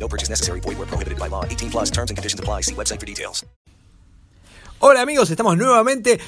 No 0.00 0.08
purchase 0.08 0.30
necessary. 0.30 0.60
Void 0.60 0.78
where 0.78 0.88
prohibited 0.88 1.18
by 1.18 1.28
law. 1.28 1.44
18 1.44 1.70
plus 1.70 1.90
terms 1.90 2.10
and 2.10 2.16
conditions 2.16 2.40
apply. 2.40 2.62
See 2.62 2.74
website 2.74 2.98
for 2.98 3.06
details. 3.06 3.44
Hola 4.82 5.02
amigos, 5.02 5.30
estamos 5.30 5.58
nuevamente 5.58 6.18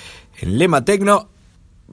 en 0.43 0.59
Lema 0.59 0.85
Tecno 0.85 1.31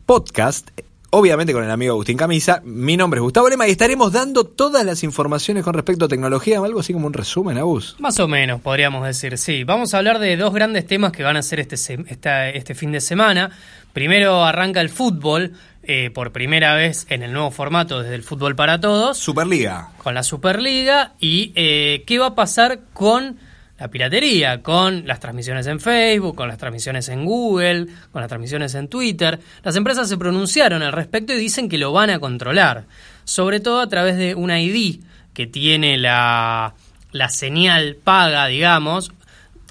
Podcast. 0.06 0.72
Obviamente 1.12 1.54
con 1.54 1.64
el 1.64 1.72
amigo 1.72 1.94
Agustín 1.94 2.18
Camisa. 2.18 2.62
Mi 2.64 2.96
nombre 2.96 3.18
es 3.18 3.24
Gustavo 3.24 3.50
Lema 3.50 3.68
y 3.68 3.72
estaremos 3.72 4.12
dando 4.12 4.44
todas 4.44 4.86
las 4.86 5.04
informaciones 5.04 5.64
con 5.64 5.74
respecto 5.74 6.06
a 6.06 6.08
tecnología. 6.08 6.60
Algo 6.60 6.82
así 6.82 6.94
como 6.94 7.08
un 7.08 7.14
resumen, 7.14 7.58
Agus. 7.58 7.96
Más 8.00 8.20
o 8.20 8.28
menos, 8.28 8.62
podríamos 8.62 9.04
decir, 9.04 9.40
sí. 9.40 9.64
Vamos 9.64 9.94
a 9.94 9.98
hablar 9.98 10.20
de 10.20 10.38
dos 10.38 10.54
grandes 10.54 10.86
temas 10.86 11.12
que 11.12 11.24
van 11.24 11.36
a 11.36 11.42
ser 11.42 11.60
este, 11.62 11.76
esta- 12.08 12.50
este 12.50 12.76
fin 12.76 12.92
de 12.92 13.02
semana. 13.02 13.50
Primero 13.92 14.44
arranca 14.46 14.82
el 14.82 14.90
fútbol, 14.90 15.54
eh, 15.82 16.12
por 16.14 16.32
primera 16.32 16.76
vez 16.76 17.08
en 17.10 17.24
el 17.24 17.34
nuevo 17.34 17.50
formato 17.50 18.04
desde 18.04 18.14
el 18.14 18.22
fútbol 18.22 18.56
para 18.56 18.80
todos, 18.80 19.18
Superliga. 19.18 19.90
con 19.98 20.14
la 20.14 20.22
Superliga. 20.22 21.14
Y 21.20 21.52
eh, 21.56 22.04
qué 22.06 22.20
va 22.20 22.28
a 22.28 22.36
pasar 22.36 22.82
con 22.94 23.38
la 23.80 23.88
piratería, 23.88 24.62
con 24.62 25.08
las 25.08 25.20
transmisiones 25.20 25.66
en 25.68 25.80
Facebook, 25.80 26.36
con 26.36 26.48
las 26.48 26.58
transmisiones 26.58 27.08
en 27.10 27.26
Google, 27.26 27.88
con 28.12 28.22
las 28.22 28.28
transmisiones 28.28 28.76
en 28.76 28.88
Twitter. 28.88 29.40
Las 29.64 29.76
empresas 29.76 30.10
se 30.10 30.18
pronunciaron 30.18 30.84
al 30.84 30.92
respecto 30.92 31.34
y 31.34 31.38
dicen 31.38 31.70
que 31.70 31.78
lo 31.78 31.94
van 31.94 32.10
a 32.10 32.20
controlar, 32.20 32.86
sobre 33.24 33.60
todo 33.60 33.80
a 33.80 33.88
través 33.88 34.18
de 34.18 34.36
un 34.36 34.52
ID 34.52 35.00
que 35.34 35.48
tiene 35.48 35.98
la, 35.98 36.74
la 37.12 37.30
señal 37.30 37.96
paga, 38.04 38.48
digamos, 38.48 39.12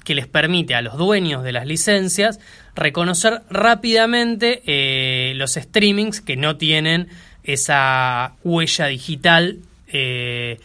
que 0.03 0.15
les 0.15 0.27
permite 0.27 0.73
a 0.73 0.81
los 0.81 0.97
dueños 0.97 1.43
de 1.43 1.51
las 1.51 1.67
licencias 1.67 2.39
reconocer 2.75 3.41
rápidamente 3.49 4.63
eh, 4.65 5.33
los 5.35 5.53
streamings 5.53 6.21
que 6.21 6.35
no 6.35 6.55
tienen 6.57 7.09
esa 7.43 8.33
huella 8.43 8.87
digital 8.87 9.59
eh, 9.87 10.59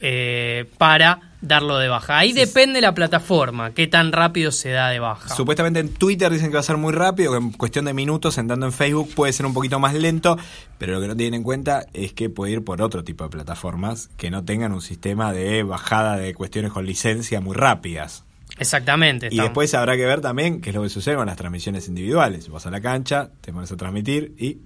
eh, 0.00 0.66
para 0.78 1.25
darlo 1.40 1.78
de 1.78 1.88
baja. 1.88 2.18
Ahí 2.18 2.32
depende 2.32 2.80
la 2.80 2.94
plataforma, 2.94 3.72
qué 3.72 3.86
tan 3.86 4.12
rápido 4.12 4.50
se 4.52 4.70
da 4.70 4.88
de 4.88 4.98
baja. 4.98 5.34
Supuestamente 5.34 5.80
en 5.80 5.92
Twitter 5.92 6.30
dicen 6.32 6.48
que 6.48 6.54
va 6.54 6.60
a 6.60 6.64
ser 6.64 6.76
muy 6.76 6.92
rápido, 6.92 7.32
que 7.32 7.38
en 7.38 7.52
cuestión 7.52 7.84
de 7.84 7.94
minutos, 7.94 8.38
entrando 8.38 8.66
en 8.66 8.72
Facebook 8.72 9.14
puede 9.14 9.32
ser 9.32 9.46
un 9.46 9.54
poquito 9.54 9.78
más 9.78 9.94
lento, 9.94 10.38
pero 10.78 10.94
lo 10.94 11.00
que 11.00 11.08
no 11.08 11.16
tienen 11.16 11.34
en 11.34 11.42
cuenta 11.42 11.86
es 11.92 12.12
que 12.12 12.30
puede 12.30 12.52
ir 12.52 12.64
por 12.64 12.82
otro 12.82 13.04
tipo 13.04 13.24
de 13.24 13.30
plataformas 13.30 14.08
que 14.16 14.30
no 14.30 14.44
tengan 14.44 14.72
un 14.72 14.82
sistema 14.82 15.32
de 15.32 15.62
bajada 15.62 16.16
de 16.16 16.34
cuestiones 16.34 16.72
con 16.72 16.86
licencia 16.86 17.40
muy 17.40 17.54
rápidas. 17.54 18.24
Exactamente. 18.58 19.28
Y 19.30 19.38
después 19.38 19.74
habrá 19.74 19.96
que 19.96 20.06
ver 20.06 20.20
también 20.20 20.60
qué 20.60 20.70
es 20.70 20.76
lo 20.76 20.82
que 20.82 20.88
sucede 20.88 21.16
con 21.16 21.26
las 21.26 21.36
transmisiones 21.36 21.88
individuales. 21.88 22.48
Vas 22.48 22.66
a 22.66 22.70
la 22.70 22.80
cancha, 22.80 23.30
te 23.40 23.52
pones 23.52 23.70
a 23.70 23.76
transmitir 23.76 24.34
y 24.38 24.58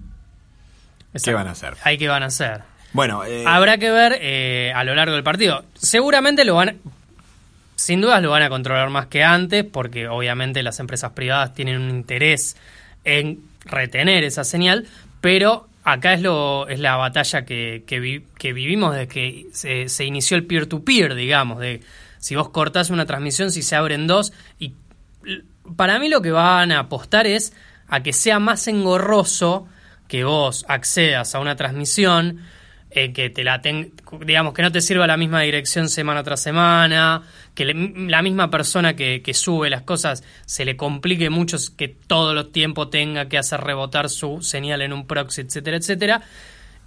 ¿qué 1.21 1.33
van 1.33 1.47
a 1.47 1.51
hacer? 1.51 1.75
Ahí 1.83 1.97
qué 1.97 2.07
van 2.07 2.23
a 2.23 2.27
hacer. 2.27 2.63
Bueno, 2.93 3.23
eh, 3.25 3.43
Habrá 3.47 3.77
que 3.77 3.89
ver 3.91 4.17
eh, 4.21 4.71
a 4.75 4.83
lo 4.83 4.93
largo 4.95 5.13
del 5.15 5.23
partido. 5.23 5.63
Seguramente 5.75 6.43
lo 6.45 6.55
van, 6.55 6.77
sin 7.75 8.01
dudas 8.01 8.21
lo 8.21 8.31
van 8.31 8.43
a 8.43 8.49
controlar 8.49 8.89
más 8.89 9.07
que 9.07 9.23
antes, 9.23 9.63
porque 9.63 10.07
obviamente 10.07 10.61
las 10.63 10.79
empresas 10.79 11.11
privadas 11.13 11.53
tienen 11.53 11.79
un 11.81 11.89
interés 11.89 12.57
en 13.03 13.39
retener 13.65 14.23
esa 14.23 14.43
señal, 14.43 14.87
pero 15.21 15.67
acá 15.83 16.13
es 16.13 16.21
lo 16.21 16.67
es 16.67 16.79
la 16.79 16.95
batalla 16.95 17.45
que, 17.45 17.83
que, 17.87 17.99
vi- 17.99 18.23
que 18.37 18.53
vivimos 18.53 18.93
desde 18.93 19.07
que 19.07 19.47
se, 19.53 19.89
se 19.89 20.05
inició 20.05 20.37
el 20.37 20.45
peer-to-peer, 20.45 21.15
digamos, 21.15 21.59
de 21.59 21.81
si 22.19 22.35
vos 22.35 22.49
cortás 22.49 22.89
una 22.91 23.05
transmisión, 23.05 23.51
si 23.51 23.63
se 23.63 23.75
abren 23.75 24.05
dos, 24.05 24.31
y 24.59 24.73
para 25.75 25.97
mí 25.97 26.09
lo 26.09 26.21
que 26.21 26.31
van 26.31 26.71
a 26.71 26.79
apostar 26.79 27.25
es 27.25 27.53
a 27.87 28.03
que 28.03 28.13
sea 28.13 28.39
más 28.39 28.67
engorroso 28.67 29.67
que 30.07 30.23
vos 30.23 30.65
accedas 30.67 31.33
a 31.35 31.39
una 31.39 31.55
transmisión, 31.55 32.41
eh, 32.93 33.13
que 33.13 33.29
te 33.29 33.43
la 33.43 33.61
ten- 33.61 33.93
digamos 34.25 34.53
que 34.53 34.61
no 34.61 34.71
te 34.71 34.81
sirva 34.81 35.07
la 35.07 35.17
misma 35.17 35.41
dirección 35.41 35.87
semana 35.89 36.23
tras 36.23 36.41
semana, 36.41 37.23
que 37.55 37.65
le- 37.65 38.09
la 38.09 38.21
misma 38.21 38.49
persona 38.51 38.95
que, 38.95 39.21
que 39.21 39.33
sube 39.33 39.69
las 39.69 39.83
cosas 39.83 40.23
se 40.45 40.65
le 40.65 40.75
complique 40.77 41.29
mucho 41.29 41.57
que 41.77 41.87
todo 41.87 42.31
el 42.39 42.51
tiempo 42.51 42.89
tenga 42.89 43.29
que 43.29 43.37
hacer 43.37 43.61
rebotar 43.61 44.09
su 44.09 44.41
señal 44.41 44.81
en 44.81 44.93
un 44.93 45.07
proxy, 45.07 45.41
etcétera, 45.41 45.77
etcétera, 45.77 46.21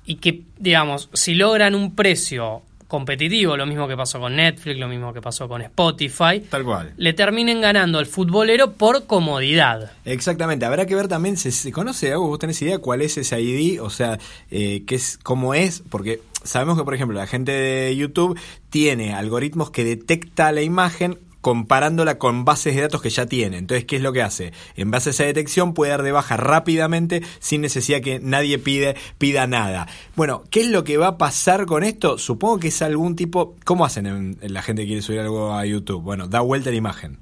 y 0.07 0.17
que, 0.17 0.43
digamos, 0.59 1.09
si 1.15 1.35
logran 1.35 1.75
un 1.75 1.95
precio 1.95 2.63
competitivo, 2.94 3.56
lo 3.56 3.66
mismo 3.66 3.88
que 3.88 3.97
pasó 3.97 4.21
con 4.21 4.37
Netflix, 4.37 4.78
lo 4.78 4.87
mismo 4.87 5.12
que 5.12 5.21
pasó 5.21 5.49
con 5.49 5.60
Spotify, 5.62 6.38
tal 6.49 6.62
cual. 6.62 6.93
le 6.97 7.12
terminen 7.12 7.60
ganando 7.60 7.99
al 7.99 8.06
futbolero 8.06 8.75
por 8.75 9.09
comodidad. 9.09 9.91
Exactamente, 10.05 10.65
habrá 10.65 10.87
que 10.87 10.94
ver 10.94 11.09
también, 11.09 11.37
¿se, 11.37 11.50
se 11.50 11.72
conoce 11.72 12.12
algo? 12.12 12.28
¿Vos 12.28 12.38
tenés 12.38 12.62
idea 12.62 12.78
cuál 12.78 13.03
es 13.03 13.19
ese 13.19 13.41
ID? 13.41 13.82
O 13.82 13.91
sea, 13.91 14.21
eh, 14.53 14.84
qué 14.87 14.94
es, 14.94 15.19
cómo 15.25 15.55
es, 15.55 15.82
porque 15.91 16.21
sabemos 16.44 16.78
que, 16.78 16.84
por 16.84 16.94
ejemplo, 16.94 17.19
la 17.19 17.27
gente 17.27 17.50
de 17.50 17.97
YouTube 17.97 18.38
tiene 18.71 19.12
algoritmos 19.12 19.72
que 19.72 19.82
detecta 19.82 20.53
la 20.53 20.62
imagen 20.62 21.19
comparándola 21.44 22.16
con 22.19 22.47
bases 22.47 22.75
de 22.75 22.81
datos 22.81 23.03
que 23.03 23.10
ya 23.10 23.27
tiene. 23.27 23.59
Entonces, 23.59 23.84
¿qué 23.84 23.97
es 23.97 24.03
lo 24.03 24.15
que 24.15 24.22
hace? 24.22 24.55
En 24.77 24.91
base 24.91 25.10
a 25.10 25.12
esa 25.12 25.25
detección 25.25 25.75
puede 25.75 25.91
dar 25.91 26.03
de 26.03 26.10
baja 26.10 26.38
rápidamente 26.38 27.22
sin 27.38 27.60
necesidad 27.60 28.00
que 28.00 28.19
nadie 28.19 28.59
pide, 28.59 28.97
pida 29.19 29.47
nada. 29.47 29.87
Bueno, 30.16 30.43
¿qué 30.50 30.62
es 30.62 30.69
lo 30.69 30.84
que 30.84 30.97
va 30.97 31.09
a 31.09 31.19
pasar 31.19 31.66
con 31.66 31.84
esto? 31.84 32.16
Supongo 32.16 32.59
que 32.60 32.69
es 32.69 32.81
algún 32.81 33.15
tipo... 33.15 33.56
¿Cómo 33.66 33.84
hacen 33.84 34.06
en- 34.06 34.38
en 34.41 34.55
la 34.55 34.62
gente 34.62 34.82
que 34.82 34.87
quiere 34.87 35.03
subir 35.03 35.21
algo 35.21 35.53
a 35.53 35.66
YouTube? 35.66 36.00
Bueno, 36.03 36.28
da 36.28 36.41
vuelta 36.41 36.71
la 36.71 36.77
imagen. 36.77 37.19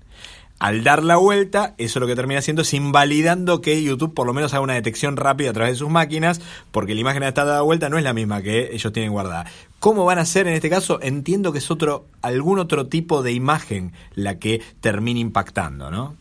Al 0.62 0.84
dar 0.84 1.02
la 1.02 1.16
vuelta, 1.16 1.74
eso 1.76 1.98
lo 1.98 2.06
que 2.06 2.14
termina 2.14 2.38
haciendo 2.38 2.62
es 2.62 2.72
invalidando 2.72 3.60
que 3.60 3.82
YouTube 3.82 4.14
por 4.14 4.28
lo 4.28 4.32
menos 4.32 4.54
haga 4.54 4.62
una 4.62 4.74
detección 4.74 5.16
rápida 5.16 5.50
a 5.50 5.52
través 5.52 5.72
de 5.72 5.78
sus 5.78 5.90
máquinas, 5.90 6.40
porque 6.70 6.94
la 6.94 7.00
imagen 7.00 7.24
está 7.24 7.44
dada 7.44 7.62
vuelta 7.62 7.88
no 7.88 7.98
es 7.98 8.04
la 8.04 8.12
misma 8.12 8.42
que 8.42 8.70
ellos 8.72 8.92
tienen 8.92 9.10
guardada. 9.10 9.44
¿Cómo 9.80 10.04
van 10.04 10.18
a 10.18 10.20
hacer 10.20 10.46
en 10.46 10.54
este 10.54 10.70
caso? 10.70 11.00
Entiendo 11.02 11.50
que 11.50 11.58
es 11.58 11.68
otro, 11.72 12.06
algún 12.22 12.60
otro 12.60 12.86
tipo 12.86 13.24
de 13.24 13.32
imagen 13.32 13.92
la 14.14 14.38
que 14.38 14.62
termina 14.80 15.18
impactando, 15.18 15.90
¿no? 15.90 16.14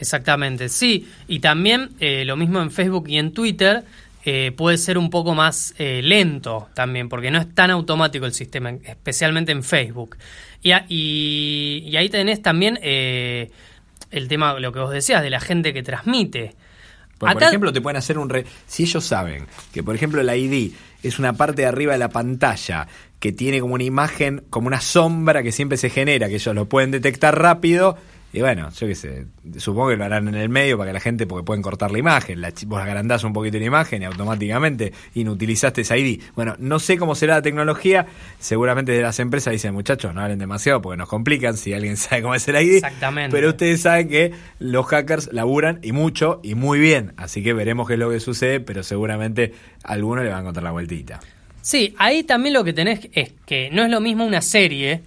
Exactamente, 0.00 0.70
sí. 0.70 1.08
Y 1.28 1.38
también 1.38 1.90
eh, 2.00 2.24
lo 2.24 2.36
mismo 2.36 2.60
en 2.60 2.72
Facebook 2.72 3.04
y 3.06 3.18
en 3.18 3.32
Twitter 3.32 3.84
eh, 4.24 4.50
puede 4.56 4.76
ser 4.76 4.98
un 4.98 5.08
poco 5.08 5.36
más 5.36 5.72
eh, 5.78 6.00
lento 6.02 6.66
también, 6.74 7.08
porque 7.08 7.30
no 7.30 7.38
es 7.38 7.54
tan 7.54 7.70
automático 7.70 8.26
el 8.26 8.34
sistema, 8.34 8.70
especialmente 8.70 9.52
en 9.52 9.62
Facebook. 9.62 10.16
Y, 10.64 11.94
ahí 11.96 12.08
tenés 12.08 12.42
también 12.42 12.76
el 14.10 14.28
tema, 14.28 14.58
lo 14.58 14.72
que 14.72 14.80
vos 14.80 14.90
decías, 14.90 15.22
de 15.22 15.30
la 15.30 15.40
gente 15.40 15.72
que 15.72 15.82
transmite. 15.82 16.54
Porque, 17.18 17.34
por 17.34 17.42
ejemplo, 17.44 17.72
te 17.72 17.80
pueden 17.80 17.96
hacer 17.96 18.18
un... 18.18 18.28
Re... 18.28 18.44
Si 18.66 18.82
ellos 18.82 19.04
saben 19.04 19.46
que, 19.72 19.82
por 19.82 19.94
ejemplo, 19.94 20.22
la 20.22 20.36
ID 20.36 20.72
es 21.02 21.18
una 21.18 21.32
parte 21.34 21.62
de 21.62 21.68
arriba 21.68 21.92
de 21.92 21.98
la 21.98 22.08
pantalla 22.08 22.88
que 23.20 23.32
tiene 23.32 23.60
como 23.60 23.74
una 23.74 23.84
imagen, 23.84 24.44
como 24.50 24.66
una 24.66 24.80
sombra 24.80 25.42
que 25.42 25.52
siempre 25.52 25.78
se 25.78 25.90
genera, 25.90 26.28
que 26.28 26.34
ellos 26.34 26.54
lo 26.54 26.68
pueden 26.68 26.90
detectar 26.90 27.40
rápido, 27.40 27.96
y 28.34 28.40
bueno, 28.40 28.68
yo 28.70 28.88
qué 28.88 28.96
sé, 28.96 29.26
supongo 29.58 29.90
que 29.90 29.96
lo 29.96 30.04
harán 30.04 30.26
en 30.26 30.34
el 30.34 30.48
medio 30.48 30.76
para 30.76 30.90
que 30.90 30.94
la 30.94 31.00
gente, 31.00 31.24
porque 31.24 31.44
pueden 31.44 31.62
cortar 31.62 31.92
la 31.92 31.98
imagen, 31.98 32.40
la, 32.40 32.52
vos 32.66 32.82
agrandás 32.82 33.22
un 33.22 33.32
poquito 33.32 33.58
la 33.60 33.64
imagen 33.64 34.02
y 34.02 34.06
automáticamente 34.06 34.92
inutilizaste 35.14 35.82
esa 35.82 35.96
ID. 35.96 36.20
Bueno, 36.34 36.56
no 36.58 36.80
sé 36.80 36.98
cómo 36.98 37.14
será 37.14 37.36
la 37.36 37.42
tecnología, 37.42 38.06
seguramente 38.40 38.90
de 38.90 39.02
las 39.02 39.20
empresas 39.20 39.52
dicen, 39.52 39.72
muchachos, 39.72 40.12
no 40.12 40.20
hablen 40.20 40.40
demasiado 40.40 40.82
porque 40.82 40.96
nos 40.96 41.08
complican 41.08 41.56
si 41.56 41.72
alguien 41.74 41.96
sabe 41.98 42.22
cómo 42.22 42.34
es 42.34 42.48
el 42.48 42.56
ID. 42.56 42.74
Exactamente. 42.74 43.36
Pero 43.36 43.50
ustedes 43.50 43.82
saben 43.82 44.08
que 44.08 44.32
los 44.58 44.84
hackers 44.86 45.32
laburan 45.32 45.78
y 45.82 45.92
mucho 45.92 46.40
y 46.42 46.56
muy 46.56 46.80
bien. 46.80 47.12
Así 47.16 47.40
que 47.40 47.52
veremos 47.52 47.86
qué 47.86 47.92
es 47.92 48.00
lo 48.00 48.10
que 48.10 48.18
sucede, 48.18 48.58
pero 48.58 48.82
seguramente 48.82 49.52
a 49.84 49.92
alguno 49.92 50.24
le 50.24 50.30
van 50.30 50.38
a 50.38 50.40
encontrar 50.40 50.64
la 50.64 50.72
vueltita. 50.72 51.20
Sí, 51.62 51.94
ahí 51.98 52.24
también 52.24 52.52
lo 52.52 52.64
que 52.64 52.72
tenés 52.72 53.08
es 53.12 53.32
que 53.46 53.70
no 53.70 53.84
es 53.84 53.90
lo 53.90 54.00
mismo 54.00 54.26
una 54.26 54.42
serie 54.42 55.02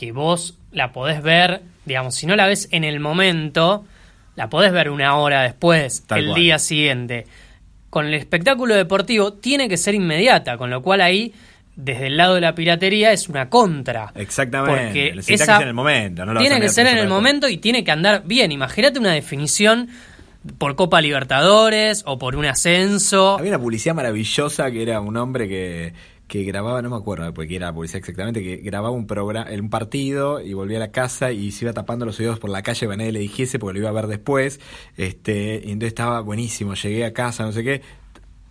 que 0.00 0.12
vos 0.12 0.54
la 0.72 0.92
podés 0.92 1.22
ver, 1.22 1.60
digamos, 1.84 2.14
si 2.14 2.24
no 2.24 2.34
la 2.34 2.46
ves 2.46 2.70
en 2.70 2.84
el 2.84 3.00
momento, 3.00 3.84
la 4.34 4.48
podés 4.48 4.72
ver 4.72 4.88
una 4.88 5.14
hora 5.16 5.42
después, 5.42 6.04
Tal 6.06 6.20
el 6.20 6.26
cual. 6.28 6.40
día 6.40 6.58
siguiente. 6.58 7.26
Con 7.90 8.06
el 8.06 8.14
espectáculo 8.14 8.74
deportivo 8.76 9.34
tiene 9.34 9.68
que 9.68 9.76
ser 9.76 9.94
inmediata, 9.94 10.56
con 10.56 10.70
lo 10.70 10.80
cual 10.80 11.02
ahí, 11.02 11.34
desde 11.76 12.06
el 12.06 12.16
lado 12.16 12.36
de 12.36 12.40
la 12.40 12.54
piratería, 12.54 13.12
es 13.12 13.28
una 13.28 13.50
contra. 13.50 14.10
Exactamente. 14.14 14.84
Porque 14.84 15.20
que 15.26 15.34
esa 15.34 15.44
sea 15.44 15.56
en 15.60 15.68
el 15.68 15.74
momento. 15.74 16.24
No 16.24 16.40
tiene 16.40 16.62
que 16.62 16.70
ser 16.70 16.86
en 16.86 16.96
el 16.96 17.06
momento 17.06 17.46
y 17.46 17.58
tiene 17.58 17.84
que 17.84 17.90
andar 17.90 18.22
bien. 18.24 18.52
Imagínate 18.52 18.98
una 18.98 19.12
definición 19.12 19.90
por 20.56 20.76
Copa 20.76 21.02
Libertadores 21.02 22.04
o 22.06 22.18
por 22.18 22.36
un 22.36 22.46
ascenso. 22.46 23.36
Había 23.36 23.50
una 23.50 23.58
publicidad 23.58 23.94
maravillosa 23.94 24.70
que 24.70 24.80
era 24.80 24.98
un 24.98 25.18
hombre 25.18 25.46
que, 25.46 25.92
que 26.30 26.44
grababa, 26.44 26.80
no 26.80 26.90
me 26.90 26.96
acuerdo 26.96 27.34
porque 27.34 27.56
era 27.56 27.74
policía 27.74 27.98
exactamente, 27.98 28.40
que 28.40 28.58
grababa 28.58 28.94
un 28.94 29.08
programa, 29.08 29.50
un 29.50 29.68
partido 29.68 30.40
y 30.40 30.54
volvía 30.54 30.76
a 30.76 30.80
la 30.80 30.92
casa 30.92 31.32
y 31.32 31.50
se 31.50 31.64
iba 31.64 31.74
tapando 31.74 32.06
los 32.06 32.20
oídos 32.20 32.38
por 32.38 32.50
la 32.50 32.62
calle 32.62 32.86
para 32.86 32.98
nadie 32.98 33.10
le 33.10 33.18
dijese 33.18 33.58
porque 33.58 33.74
lo 33.74 33.80
iba 33.80 33.88
a 33.90 33.92
ver 33.92 34.06
después. 34.06 34.60
Este, 34.96 35.60
y 35.64 35.72
entonces 35.72 35.88
estaba 35.88 36.20
buenísimo, 36.20 36.74
llegué 36.74 37.04
a 37.04 37.12
casa, 37.12 37.44
no 37.44 37.50
sé 37.50 37.64
qué, 37.64 37.82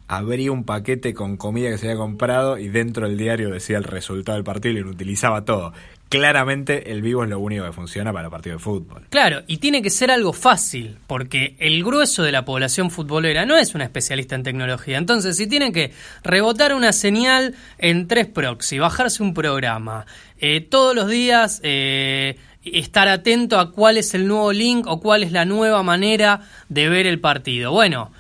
abrí 0.10 0.50
un 0.50 0.64
paquete 0.64 1.14
con 1.14 1.38
comida 1.38 1.70
que 1.70 1.78
se 1.78 1.86
había 1.86 2.00
comprado 2.00 2.58
y 2.58 2.68
dentro 2.68 3.08
del 3.08 3.16
diario 3.16 3.52
decía 3.52 3.78
el 3.78 3.84
resultado 3.84 4.38
del 4.38 4.44
partido 4.44 4.80
y 4.80 4.82
lo 4.82 4.90
utilizaba 4.90 5.46
todo. 5.46 5.72
Claramente 6.10 6.92
el 6.92 7.04
vivo 7.04 7.24
es 7.24 7.30
lo 7.30 7.40
único 7.40 7.64
que 7.64 7.72
funciona 7.72 8.12
para 8.12 8.32
partidos 8.32 8.60
de 8.60 8.64
fútbol. 8.64 9.04
Claro, 9.12 9.44
y 9.46 9.58
tiene 9.58 9.84
que 9.84 9.92
ser 9.92 10.10
algo 10.10 10.34
fácil, 10.34 10.98
porque 11.06 11.56
el 11.60 11.84
grueso 11.84 12.24
de 12.24 12.32
la 12.32 12.44
población 12.44 12.90
futbolera 12.90 13.46
no 13.46 13.56
es 13.56 13.76
una 13.76 13.84
especialista 13.84 14.34
en 14.34 14.42
tecnología. 14.42 14.98
Entonces, 14.98 15.38
si 15.38 15.46
tiene 15.46 15.72
que 15.72 15.92
rebotar 16.24 16.74
una 16.74 16.92
señal 16.92 17.54
en 17.78 18.08
tres 18.08 18.26
proxy, 18.26 18.80
bajarse 18.80 19.22
un 19.22 19.36
programa, 19.36 20.08
eh, 20.40 20.62
todos 20.62 20.96
los 20.96 21.08
días 21.08 21.60
eh, 21.62 22.40
estar 22.64 23.08
atento 23.08 23.60
a 23.60 23.72
cuál 23.72 23.98
es 23.98 24.16
el 24.16 24.28
nuevo 24.28 24.52
link 24.52 24.88
o 24.88 25.00
cuál 25.00 25.22
es 25.22 25.32
la 25.32 25.46
nueva 25.46 25.84
manera 25.84 26.42
de 26.68 26.90
ver 26.90 27.06
el 27.06 27.20
partido. 27.20 27.72
Bueno, 27.72 28.12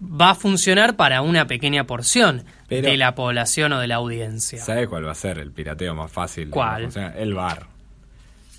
va 0.00 0.30
a 0.30 0.34
funcionar 0.34 0.96
para 0.96 1.22
una 1.22 1.46
pequeña 1.46 1.84
porción 1.84 2.44
de 2.68 2.96
la 2.96 3.14
población 3.14 3.72
o 3.72 3.80
de 3.80 3.86
la 3.86 3.96
audiencia. 3.96 4.58
¿Sabes 4.58 4.88
cuál 4.88 5.06
va 5.06 5.12
a 5.12 5.16
ser 5.16 5.38
el 5.38 5.52
pirateo 5.52 5.94
más 5.94 6.10
fácil? 6.10 6.50
¿Cuál? 6.50 6.88
El 7.16 7.34
bar. 7.34 7.66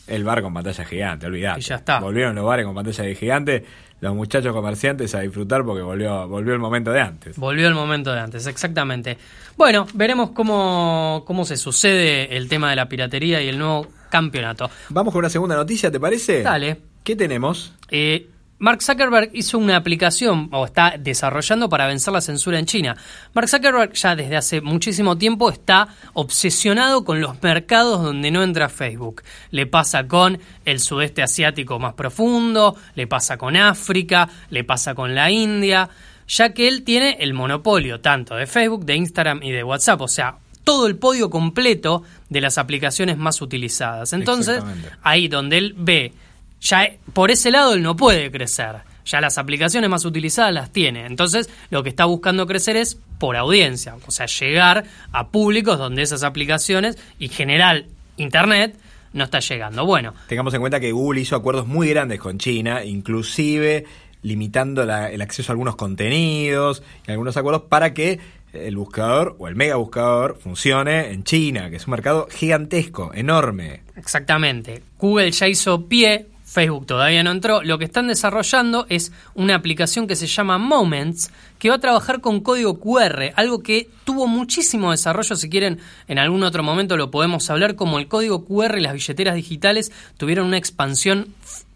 El 0.08 0.24
bar 0.24 0.42
con 0.42 0.54
pantalla 0.54 0.86
gigante, 0.86 1.26
olvidate. 1.26 1.60
Y 1.60 1.64
ya 1.64 1.76
está. 1.76 2.00
Volvieron 2.00 2.36
los 2.36 2.46
bares 2.46 2.66
con 2.66 2.76
pantalla 2.76 3.16
gigante, 3.16 3.66
los 4.02 4.14
muchachos 4.14 4.54
comerciantes 4.54 5.16
a 5.16 5.22
disfrutar 5.22 5.66
porque 5.66 5.82
volvió, 5.82 6.28
volvió 6.28 6.54
el 6.54 6.60
momento 6.60 6.92
de 6.92 7.02
antes. 7.02 7.38
Volvió 7.38 7.68
el 7.68 7.74
momento 7.74 8.14
de 8.14 8.20
antes, 8.20 8.46
exactamente. 8.46 9.18
Bueno, 9.58 9.88
veremos 9.96 10.30
cómo, 10.32 11.24
cómo 11.26 11.44
se 11.44 11.58
sucede 11.58 12.38
el 12.38 12.48
tema 12.48 12.70
de 12.70 12.76
la 12.76 12.88
piratería 12.88 13.42
y 13.42 13.48
el 13.48 13.58
nuevo 13.58 13.88
campeonato. 14.10 14.70
Vamos 14.90 15.12
con 15.12 15.20
una 15.20 15.30
segunda 15.30 15.56
noticia, 15.56 15.90
¿te 15.90 16.00
parece? 16.00 16.44
Dale. 16.44 16.78
¿Qué 17.04 17.16
tenemos? 17.16 17.74
Eh, 17.90 18.30
Mark 18.58 18.82
Zuckerberg 18.82 19.32
hizo 19.34 19.58
una 19.58 19.76
aplicación 19.76 20.48
o 20.54 20.66
está 20.66 20.96
desarrollando 20.98 21.68
para 21.68 21.88
vencer 21.88 22.14
la 22.14 22.22
censura 22.22 22.58
en 22.58 22.66
China. 22.66 22.96
Mark 23.34 23.50
Zuckerberg 23.50 23.94
ya 23.94 24.16
desde 24.16 24.38
hace 24.38 24.62
muchísimo 24.62 25.18
tiempo 25.18 25.50
está 25.50 25.90
obsesionado 26.14 27.04
con 27.04 27.20
los 27.20 27.42
mercados 27.44 28.02
donde 28.02 28.32
no 28.32 28.44
entra 28.44 28.70
Facebook. 28.70 29.24
Le 29.52 29.66
pasa 29.66 30.08
con 30.08 30.40
el 30.64 30.80
sudeste 30.80 31.22
asiático 31.22 31.80
más 31.80 31.96
profundo, 31.96 32.78
le 32.96 33.08
pasa 33.08 33.38
con 33.38 33.58
África, 33.58 34.30
le 34.50 34.64
pasa 34.64 34.96
con 34.96 35.14
la 35.16 35.30
India, 35.30 35.90
ya 36.26 36.54
que 36.54 36.70
él 36.70 36.84
tiene 36.84 37.18
el 37.20 37.34
monopolio 37.34 38.00
tanto 38.00 38.36
de 38.36 38.48
Facebook, 38.48 38.86
de 38.86 38.96
Instagram 38.96 39.44
y 39.44 39.52
de 39.52 39.66
WhatsApp, 39.66 40.00
o 40.00 40.08
sea, 40.08 40.38
todo 40.64 40.88
el 40.88 40.96
podio 40.96 41.30
completo 41.30 42.04
de 42.30 42.42
las 42.42 42.58
aplicaciones 42.58 43.18
más 43.18 43.42
utilizadas. 43.42 44.14
Entonces, 44.14 44.64
ahí 45.04 45.28
donde 45.28 45.58
él 45.58 45.76
ve 45.78 46.14
ya 46.62 46.90
por 47.14 47.32
ese 47.32 47.52
lado 47.52 47.74
él 47.74 47.82
no 47.82 47.96
puede 47.96 48.32
crecer. 48.32 48.78
Ya 49.06 49.22
las 49.22 49.38
aplicaciones 49.38 49.90
más 49.90 50.04
utilizadas 50.04 50.52
las 50.52 50.72
tiene. 50.72 51.06
Entonces, 51.06 51.48
lo 51.70 51.84
que 51.84 51.90
está 51.90 52.06
buscando 52.06 52.48
crecer 52.48 52.76
es 52.76 52.98
por 53.20 53.38
audiencia, 53.38 53.96
o 54.06 54.12
sea, 54.12 54.26
llegar 54.26 54.86
a 55.12 55.28
públicos 55.28 55.78
donde 55.78 56.02
esas 56.02 56.24
aplicaciones 56.24 56.98
y 57.20 57.30
general 57.30 57.86
Internet 58.18 58.76
no 59.14 59.24
está 59.24 59.40
llegando. 59.40 59.86
Bueno, 59.86 60.14
tengamos 60.28 60.54
en 60.54 60.60
cuenta 60.60 60.80
que 60.80 60.92
Google 60.92 61.22
hizo 61.22 61.36
acuerdos 61.36 61.68
muy 61.68 61.88
grandes 61.90 62.20
con 62.20 62.38
China, 62.40 62.84
inclusive 62.84 63.86
limitando 64.24 64.82
el 64.82 65.22
acceso 65.22 65.52
a 65.52 65.54
algunos 65.54 65.76
contenidos 65.76 66.82
y 67.08 67.12
algunos 67.12 67.38
acuerdos 67.38 67.64
para 67.70 67.94
que 67.94 68.20
el 68.54 68.76
buscador 68.76 69.36
o 69.38 69.48
el 69.48 69.56
mega 69.56 69.76
buscador 69.76 70.38
funcione 70.42 71.12
en 71.12 71.24
China, 71.24 71.70
que 71.70 71.76
es 71.76 71.86
un 71.88 71.92
mercado 71.92 72.28
gigantesco, 72.32 73.12
enorme. 73.14 73.84
Exactamente. 73.96 74.82
Google 74.98 75.32
ya 75.32 75.48
hizo 75.48 75.86
pie 75.88 76.28
Facebook 76.56 76.86
todavía 76.86 77.22
no 77.22 77.32
entró. 77.32 77.62
Lo 77.64 77.78
que 77.78 77.84
están 77.84 78.08
desarrollando 78.08 78.86
es 78.88 79.12
una 79.34 79.56
aplicación 79.56 80.08
que 80.08 80.16
se 80.16 80.26
llama 80.26 80.58
Moments, 80.58 81.30
que 81.60 81.68
va 81.68 81.76
a 81.76 81.80
trabajar 81.80 82.22
con 82.22 82.40
código 82.40 82.80
QR, 82.80 83.34
algo 83.36 83.62
que 83.62 83.90
tuvo 84.06 84.26
muchísimo 84.26 84.92
desarrollo. 84.92 85.36
Si 85.36 85.50
quieren, 85.50 85.80
en 86.08 86.18
algún 86.18 86.44
otro 86.44 86.64
momento 86.64 86.96
lo 86.96 87.12
podemos 87.12 87.50
hablar, 87.50 87.76
como 87.76 88.00
el 88.00 88.08
código 88.08 88.46
QR 88.46 88.78
y 88.78 88.82
las 88.82 88.94
billeteras 88.94 89.36
digitales 89.36 89.92
tuvieron 90.16 90.48
una 90.48 90.58
expansión 90.58 91.28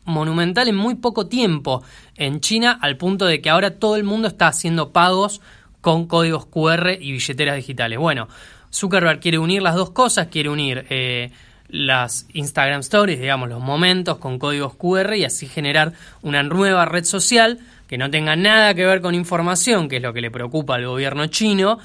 monumental 0.06 0.70
en 0.70 0.78
muy 0.78 0.96
poco 0.96 1.28
tiempo 1.28 1.84
en 2.16 2.40
China, 2.40 2.80
al 2.82 2.96
punto 2.96 3.26
de 3.26 3.42
que 3.42 3.50
ahora 3.50 3.80
todo 3.80 3.98
el 3.98 4.06
mundo 4.06 4.30
está 4.30 4.48
haciendo 4.48 4.94
pagos 4.94 5.42
con 5.82 6.08
códigos 6.08 6.46
QR 6.46 6.92
y 7.02 7.12
billeteras 7.12 7.58
digitales. 7.58 8.00
Bueno, 8.00 8.30
Zuckerberg 8.74 9.20
quiere 9.20 9.40
unir 9.40 9.62
las 9.62 9.76
dos 9.76 9.90
cosas, 9.90 10.28
quiere 10.28 10.48
unir 10.48 10.86
eh, 10.90 11.32
las 11.70 12.28
Instagram 12.34 12.82
Stories, 12.82 13.20
digamos, 13.20 13.50
los 13.50 13.62
momentos 13.62 14.18
con 14.18 14.40
códigos 14.40 14.76
QR 14.76 15.16
y 15.16 15.24
así 15.24 15.48
generar 15.48 15.94
una 16.22 16.44
nueva 16.44 16.86
red 16.86 17.06
social 17.06 17.60
que 17.88 17.98
no 17.98 18.12
tenga 18.12 18.36
nada 18.36 18.74
que 18.74 18.86
ver 18.86 19.02
con 19.02 19.16
información, 19.16 19.90
que 19.90 19.98
es 19.98 20.02
lo 20.02 20.14
que 20.14 20.22
le 20.22 20.30
preocupa 20.30 20.76
al 20.76 20.86
gobierno 20.86 21.26
chino, 21.28 21.80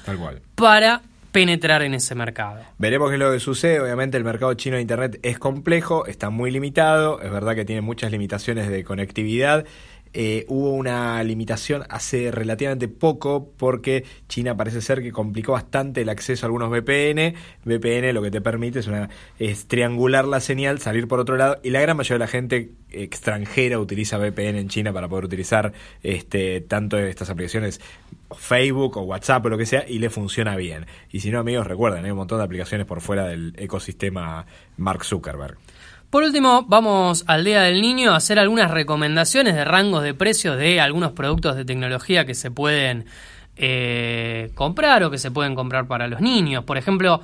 para 0.55 1.01
penetrar 1.31 1.81
en 1.81 1.93
ese 1.93 2.15
mercado. 2.15 2.61
Veremos 2.77 3.09
qué 3.09 3.15
es 3.15 3.19
lo 3.19 3.31
que 3.31 3.41
sucede. 3.41 3.81
Obviamente 3.81 4.15
el 4.15 4.23
mercado 4.23 4.53
chino 4.53 4.77
de 4.77 4.81
Internet 4.81 5.19
es 5.21 5.37
complejo, 5.37 6.05
está 6.05 6.29
muy 6.29 6.49
limitado, 6.49 7.19
es 7.21 7.29
verdad 7.29 7.55
que 7.55 7.65
tiene 7.65 7.81
muchas 7.81 8.11
limitaciones 8.11 8.69
de 8.69 8.83
conectividad 8.85 9.65
eh, 10.17 10.45
hubo 10.47 10.69
una 10.69 11.21
limitación 11.23 11.83
hace 11.89 12.31
relativamente 12.31 12.87
poco 12.87 13.51
porque 13.57 14.05
China 14.29 14.55
parece 14.55 14.79
ser 14.79 15.01
que 15.01 15.11
complicó 15.11 15.51
bastante 15.51 16.03
el 16.03 16.09
acceso 16.09 16.45
a 16.45 16.47
algunos 16.47 16.69
VPN. 16.69 17.35
VPN 17.65 18.13
lo 18.13 18.21
que 18.21 18.31
te 18.31 18.39
permite 18.39 18.79
es, 18.79 18.87
una, 18.87 19.09
es 19.39 19.67
triangular 19.67 20.23
la 20.23 20.39
señal, 20.39 20.79
salir 20.79 21.09
por 21.09 21.19
otro 21.19 21.35
lado 21.35 21.57
y 21.63 21.69
la 21.71 21.81
gran 21.81 21.97
mayoría 21.97 22.15
de 22.15 22.19
la 22.19 22.27
gente 22.27 22.71
extranjera 22.91 23.77
utiliza 23.77 24.17
VPN 24.17 24.57
en 24.57 24.69
China 24.69 24.93
para 24.93 25.09
poder 25.09 25.25
utilizar 25.25 25.73
este, 26.01 26.61
tanto 26.61 26.97
estas 26.97 27.29
aplicaciones 27.29 27.81
Facebook 28.37 28.95
o 28.95 29.01
WhatsApp 29.01 29.45
o 29.45 29.49
lo 29.49 29.57
que 29.57 29.65
sea 29.65 29.83
y 29.85 29.99
le 29.99 30.09
funciona 30.09 30.55
bien. 30.55 30.85
Y 31.11 31.19
si 31.19 31.29
no 31.29 31.39
amigos 31.39 31.67
recuerden, 31.67 32.05
hay 32.05 32.11
un 32.11 32.17
montón 32.17 32.37
de 32.37 32.45
aplicaciones 32.45 32.87
por 32.87 33.01
fuera 33.01 33.27
del 33.27 33.53
ecosistema 33.57 34.45
Mark 34.77 35.03
Zuckerberg. 35.03 35.57
Por 36.09 36.23
último, 36.23 36.65
vamos 36.67 37.23
al 37.27 37.43
Día 37.43 37.61
del 37.63 37.81
Niño 37.81 38.13
a 38.13 38.17
hacer 38.17 38.39
algunas 38.39 38.71
recomendaciones 38.71 39.55
de 39.55 39.65
rangos 39.65 40.03
de 40.03 40.13
precios 40.13 40.57
de 40.57 40.79
algunos 40.79 41.11
productos 41.11 41.55
de 41.55 41.65
tecnología 41.65 42.25
que 42.25 42.35
se 42.35 42.51
pueden 42.51 43.05
eh, 43.57 44.51
comprar 44.55 45.03
o 45.03 45.11
que 45.11 45.17
se 45.17 45.31
pueden 45.31 45.55
comprar 45.55 45.87
para 45.87 46.07
los 46.07 46.21
niños. 46.21 46.63
Por 46.63 46.77
ejemplo, 46.77 47.21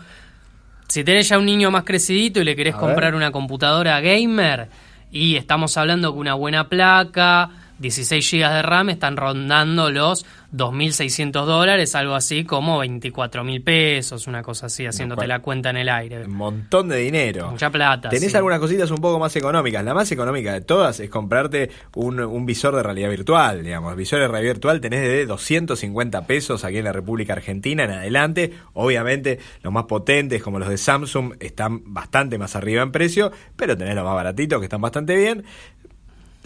si 0.88 1.04
tenés 1.04 1.30
ya 1.30 1.38
un 1.38 1.46
niño 1.46 1.72
más 1.72 1.84
crecidito 1.84 2.42
y 2.42 2.44
le 2.44 2.56
querés 2.56 2.76
comprar 2.76 3.16
una 3.16 3.32
computadora 3.32 4.02
gamer 4.02 4.70
y 5.12 5.36
estamos 5.36 5.78
hablando 5.78 6.14
que 6.14 6.20
una 6.20 6.34
buena 6.34 6.68
placa, 6.68 7.50
16 7.82 8.32
GB 8.32 8.54
de 8.54 8.62
RAM 8.62 8.90
están 8.90 9.18
rondando 9.18 9.90
los 9.90 10.26
2.600 10.54 11.46
dólares, 11.46 11.96
algo 11.96 12.14
así 12.14 12.44
como 12.44 12.84
24.000 12.84 13.64
pesos, 13.64 14.28
una 14.28 14.44
cosa 14.44 14.68
así, 14.68 14.86
haciéndote 14.86 15.26
la 15.26 15.40
cuenta 15.40 15.72
en 15.72 15.78
el 15.78 15.90
aire. 15.90 16.26
Un 16.26 16.34
montón 16.34 16.90
de 16.90 16.98
dinero. 16.98 17.50
Mucha 17.52 17.70
plata. 17.70 18.10
Tenés 18.10 18.36
algunas 18.36 18.60
cositas 18.60 18.92
un 18.92 19.00
poco 19.00 19.18
más 19.18 19.36
económicas. 19.36 19.84
La 19.84 19.94
más 19.94 20.12
económica 20.12 20.54
de 20.54 20.62
todas 20.62 21.00
es 21.00 21.10
comprarte 21.10 21.72
un, 21.96 22.46
visor 22.46 22.76
de 22.76 22.84
realidad 22.84 23.10
virtual, 23.10 23.64
digamos. 23.64 23.96
Visor 23.96 24.20
de 24.20 24.28
realidad 24.28 24.54
virtual 24.54 24.82
tenés 24.82 25.02
de 25.02 25.26
250 25.26 26.28
pesos 26.28 26.64
aquí 26.64 26.78
en 26.78 26.86
la 26.86 26.94
República 26.94 27.34
Argentina 27.34 27.86
en 27.86 27.92
adelante. 27.92 28.54
Obviamente 28.74 29.40
los 29.64 29.74
más 29.74 29.86
potentes 29.86 30.44
como 30.44 30.60
los 30.60 30.70
de 30.70 30.78
Samsung 30.78 31.34
están 31.40 31.82
bastante 31.94 32.38
más 32.38 32.56
arriba 32.56 32.84
en 32.84 32.92
precio, 32.92 33.32
pero 33.56 33.78
tenés 33.78 33.96
los 33.96 34.04
más 34.04 34.16
baratitos 34.16 34.60
que 34.60 34.66
están 34.66 34.82
bastante 34.82 35.16
bien 35.16 35.46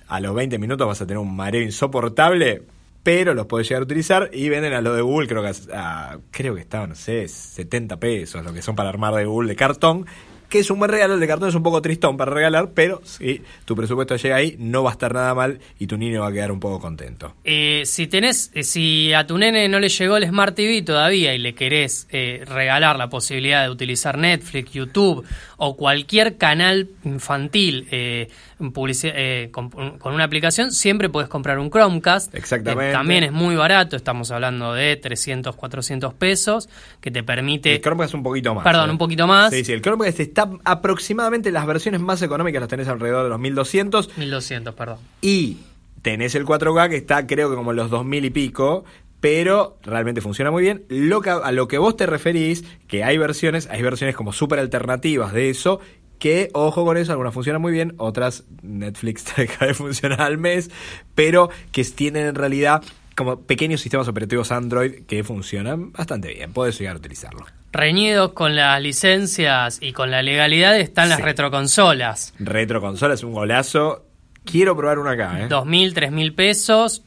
a 0.08 0.20
los 0.20 0.36
20 0.36 0.58
minutos 0.60 0.88
vas 0.88 1.02
a 1.02 1.06
tener 1.06 1.20
un 1.20 1.36
mareo 1.36 1.62
insoportable, 1.62 2.64
pero 3.04 3.34
los 3.34 3.46
puedes 3.46 3.68
llegar 3.68 3.82
a 3.82 3.86
utilizar 3.86 4.30
y 4.34 4.50
venden 4.50 4.74
a 4.74 4.82
lo 4.82 4.94
de 4.94 5.02
Google, 5.02 5.28
creo 5.28 5.44
que, 5.44 5.52
creo 6.32 6.56
que 6.56 6.62
estaban, 6.62 6.90
no 6.90 6.96
sé, 6.96 7.28
70 7.28 7.98
pesos, 7.98 8.44
lo 8.44 8.54
que 8.54 8.62
son 8.62 8.76
para 8.76 8.90
armar 8.90 9.14
de 9.14 9.26
Google 9.26 9.50
de 9.50 9.56
cartón, 9.56 10.06
que 10.50 10.60
es 10.60 10.70
un 10.70 10.80
buen 10.80 10.92
regalo. 10.92 11.16
El 11.16 11.20
de 11.20 11.28
cartón 11.28 11.50
es 11.50 11.56
un 11.56 11.64
poco 11.64 11.82
tristón 11.82 12.18
para 12.18 12.32
regalar, 12.32 12.72
pero 12.74 13.02
si 13.04 13.42
tu 13.66 13.76
presupuesto 13.76 14.16
llega 14.16 14.38
ahí, 14.38 14.56
no 14.60 14.84
va 14.84 14.92
a 14.92 14.94
estar 14.94 15.14
nada 15.14 15.34
mal 15.34 15.60
y 15.80 15.88
tu 15.88 15.98
niño 15.98 16.22
va 16.22 16.28
a 16.28 16.32
quedar 16.32 16.52
un 16.52 16.60
poco 16.60 16.80
contento. 16.80 17.36
Eh, 17.44 17.84
si 17.86 18.08
tenés, 18.08 18.52
eh, 18.54 18.64
si 18.64 19.14
a 19.14 19.26
tu 19.28 19.38
nene 19.38 19.68
no 19.68 19.80
le 19.80 19.90
llegó 19.90 20.18
el 20.18 20.28
Smart 20.28 20.56
TV 20.56 20.82
todavía 20.82 21.34
y 21.34 21.40
le 21.40 21.54
querés 21.56 22.08
eh, 22.12 22.44
regalar 22.48 22.98
la 22.98 23.10
posibilidad 23.10 23.64
de 23.64 23.70
utilizar 23.70 24.18
Netflix, 24.18 24.72
YouTube 24.72 25.26
o 25.58 25.76
cualquier 25.76 26.38
canal 26.38 26.90
infantil 27.04 27.88
con, 28.58 29.70
con, 29.70 30.14
una 30.14 30.24
aplicación, 30.24 30.72
siempre 30.72 31.10
puedes 31.10 31.30
comprar 31.30 31.60
un 31.60 31.70
Chromecast. 31.70 32.34
Exactamente. 32.36 32.92
también 32.92 33.24
es 33.24 33.32
muy 33.32 33.56
barato, 33.56 33.96
estamos 33.96 34.32
hablando 34.32 34.74
de 34.74 34.96
300, 34.96 35.56
400 35.56 36.14
pesos, 36.14 36.70
que 37.02 37.12
te 37.12 37.24
permite... 37.24 37.76
El 37.76 37.82
Chromecast 37.82 38.14
un 38.14 38.24
poquito 38.24 38.56
más. 38.56 38.64
Perdón, 38.64 38.92
un 38.92 38.98
poquito 38.98 39.28
más. 39.28 39.54
Sí, 39.54 39.64
sí, 39.64 39.74
el 39.74 39.82
Chromecast 39.82 40.20
está 40.20 40.50
aproximadamente 40.64 41.52
las 41.52 41.66
versiones 41.66 42.02
más 42.02 42.22
económicas 42.22 42.62
las 42.62 42.70
tenés 42.70 42.88
alrededor 42.88 43.24
de 43.24 43.30
los 43.30 43.40
1200. 43.40 44.18
1200, 44.18 44.74
perdón. 44.74 44.98
Y 45.22 45.58
tenés 46.02 46.36
el 46.36 46.46
4K 46.46 46.90
que 46.90 46.98
está 46.98 47.26
creo 47.26 47.50
que 47.50 47.56
como 47.56 47.74
los 47.74 47.90
2000 47.90 48.26
y 48.26 48.30
pico, 48.30 48.86
pero 49.20 49.80
realmente 49.82 50.22
funciona 50.22 50.52
muy 50.52 50.62
bien. 50.62 50.86
Lo 50.88 51.20
que, 51.22 51.32
a 51.32 51.52
lo 51.52 51.68
que 51.68 51.80
vos 51.80 51.98
te 51.98 52.06
referís, 52.06 52.64
que 52.88 53.04
hay 53.04 53.18
versiones, 53.18 53.68
hay 53.72 53.82
versiones 53.82 54.16
como 54.16 54.32
súper 54.34 54.60
alternativas 54.60 55.34
de 55.34 55.50
eso, 55.50 55.80
que, 56.26 56.50
ojo 56.54 56.84
con 56.86 56.98
eso, 56.98 57.12
algunas 57.12 57.36
funcionan 57.36 57.62
muy 57.62 57.72
bien, 57.72 57.94
otras 57.98 58.46
Netflix 58.64 59.24
te 59.36 59.44
deja 59.44 59.68
de 59.68 59.76
funcionar 59.76 60.22
al 60.22 60.40
mes, 60.40 60.72
pero 61.14 61.52
que 61.72 61.84
tienen 61.84 62.26
en 62.26 62.34
realidad 62.34 62.82
como 63.16 63.42
pequeños 63.42 63.80
sistemas 63.82 64.08
operativos 64.08 64.52
Android 64.52 65.04
que 65.06 65.24
funcionan 65.24 65.92
bastante 65.92 66.30
bien. 66.34 66.52
Puedes 66.52 66.80
llegar 66.80 66.96
a 66.96 66.98
utilizarlo. 66.98 67.46
Reñidos 67.72 68.32
con 68.34 68.56
las 68.56 68.82
licencias 68.82 69.78
y 69.84 69.94
con 69.94 70.10
la 70.10 70.24
legalidad 70.24 70.76
están 70.80 71.10
las 71.10 71.20
Sí. 71.20 71.24
retroconsolas. 71.26 72.34
Retroconsola 72.40 73.14
es 73.14 73.22
un 73.24 73.34
golazo. 73.34 74.04
Quiero 74.44 74.76
probar 74.76 74.98
una 74.98 75.12
acá, 75.12 75.42
¿eh? 75.44 75.48
Dos 75.48 75.68
mil, 75.68 75.94
tres 75.94 76.12
mil 76.12 76.34
pesos, 76.34 77.04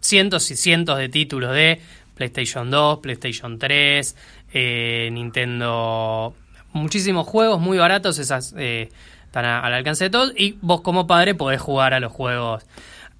cientos 0.00 0.50
y 0.50 0.56
cientos 0.56 0.98
de 0.98 1.08
títulos 1.08 1.54
de 1.54 1.80
PlayStation 2.14 2.70
2, 2.70 2.98
PlayStation 2.98 3.58
3, 3.58 4.14
eh, 4.52 5.08
Nintendo, 5.10 6.34
muchísimos 6.78 7.26
juegos 7.26 7.60
muy 7.60 7.78
baratos, 7.78 8.18
esas 8.18 8.54
eh, 8.56 8.90
están 9.26 9.44
a- 9.44 9.60
al 9.60 9.74
alcance 9.74 10.04
de 10.04 10.10
todos 10.10 10.32
y 10.36 10.56
vos 10.62 10.80
como 10.80 11.06
padre 11.06 11.34
podés 11.34 11.60
jugar 11.60 11.92
a 11.94 12.00
los 12.00 12.12
juegos. 12.12 12.64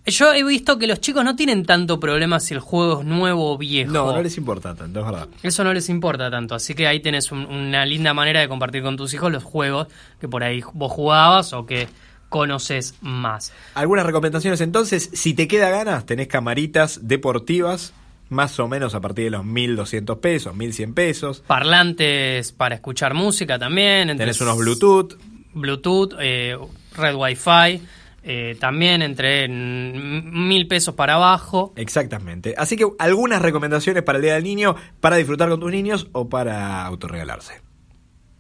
Yo 0.07 0.33
he 0.33 0.43
visto 0.43 0.79
que 0.79 0.87
los 0.87 1.01
chicos 1.01 1.23
no 1.23 1.37
tienen 1.37 1.67
tanto 1.67 2.01
problema 2.01 2.41
si 2.41 2.55
el 2.55 2.61
juego 2.61 3.01
es 3.01 3.07
nuevo 3.07 3.53
o 3.53 3.59
viejo. 3.59 3.93
No, 3.93 4.13
no 4.13 4.23
les 4.23 4.39
importa 4.39 4.75
tanto, 4.75 5.01
es 5.01 5.05
verdad. 5.07 5.29
Eso 5.43 5.65
no 5.65 5.75
les 5.75 5.91
importa 5.91 6.31
tanto, 6.31 6.55
así 6.55 6.75
que 6.75 6.87
ahí 6.87 7.01
tenés 7.01 7.31
un- 7.31 7.45
una 7.45 7.85
linda 7.85 8.15
manera 8.15 8.41
de 8.41 8.49
compartir 8.49 8.83
con 8.83 8.97
tus 8.97 9.13
hijos 9.13 9.31
los 9.31 9.45
juegos 9.45 9.89
que 10.19 10.27
por 10.27 10.43
ahí 10.45 10.63
vos 10.73 10.91
jugabas 10.93 11.53
o 11.53 11.67
que 11.67 11.89
conoces 12.31 12.95
más. 13.03 13.53
Algunas 13.75 14.07
recomendaciones 14.07 14.61
entonces, 14.63 15.11
si 15.13 15.35
te 15.35 15.47
queda 15.47 15.69
ganas, 15.71 16.07
tenés 16.07 16.29
camaritas 16.29 17.01
deportivas, 17.03 17.93
más 18.29 18.59
o 18.61 18.69
menos 18.69 18.95
a 18.95 19.01
partir 19.01 19.25
de 19.27 19.31
los 19.31 19.45
1200 19.45 20.19
pesos, 20.19 20.55
1100 20.55 20.95
pesos. 20.95 21.43
Parlantes 21.47 22.53
para 22.53 22.75
escuchar 22.75 23.15
música 23.15 23.59
también. 23.59 24.11
entre 24.11 24.27
Tenés 24.27 24.41
unos 24.41 24.59
Bluetooth, 24.59 25.15
Bluetooth, 25.55 26.15
eh, 26.21 26.57
red 26.97 27.15
Wi-Fi, 27.15 27.83
eh, 28.25 28.57
también 28.61 29.01
entre 29.03 29.49
mil 29.49 30.67
pesos 30.69 30.95
para 30.95 31.15
abajo. 31.15 31.73
exactamente. 31.77 32.55
Así 32.59 32.77
que 32.77 32.87
algunas 32.99 33.41
recomendaciones 33.41 34.03
para 34.03 34.19
el 34.19 34.23
Día 34.23 34.35
del 34.35 34.45
Niño, 34.45 34.77
para 35.01 35.17
disfrutar 35.17 35.49
con 35.49 35.61
tus 35.61 35.71
niños 35.71 36.09
o 36.13 36.29
para 36.29 36.85
autorregalarse. 36.85 37.63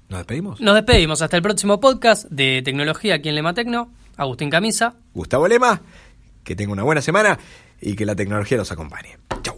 ¿Nos 0.09 0.21
despedimos? 0.21 0.61
Nos 0.61 0.75
despedimos 0.75 1.21
hasta 1.23 1.37
el 1.37 1.43
próximo 1.43 1.81
podcast 1.81 2.27
de 2.31 2.63
tecnología 2.63 3.17
aquí 3.17 3.29
en 3.29 3.35
Lema 3.35 3.55
Tecno. 3.55 3.93
Agustín 4.17 4.51
Camisa. 4.51 4.97
Gustavo 5.15 5.47
Lema, 5.47 5.81
que 6.45 6.57
tenga 6.57 6.73
una 6.73 6.83
buena 6.83 7.01
semana 7.01 7.39
y 7.81 7.95
que 7.95 8.05
la 8.05 8.17
tecnología 8.17 8.57
los 8.59 8.73
acompañe. 8.73 9.19
Chau. 9.43 9.58